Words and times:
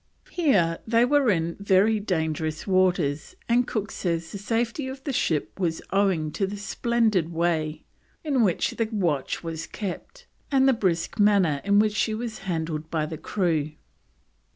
Here 0.31 0.79
they 0.87 1.05
were 1.05 1.29
in 1.29 1.57
very 1.59 1.99
dangerous 1.99 2.65
waters, 2.65 3.35
and 3.47 3.67
Cook 3.67 3.91
says 3.91 4.31
the 4.31 4.39
safety 4.39 4.87
of 4.87 5.03
the 5.03 5.13
ship 5.13 5.59
was 5.59 5.79
owing 5.91 6.31
to 6.31 6.47
the 6.47 6.57
splendid 6.57 7.31
way 7.31 7.83
in 8.23 8.43
which 8.43 8.71
the 8.71 8.89
watch 8.91 9.43
was 9.43 9.67
kept, 9.67 10.25
and 10.51 10.67
the 10.67 10.73
brisk 10.73 11.19
manner 11.19 11.61
in 11.63 11.77
which 11.77 11.93
she 11.95 12.15
was 12.15 12.39
handled 12.39 12.89
by 12.89 13.05
the 13.05 13.19
crew. 13.19 13.73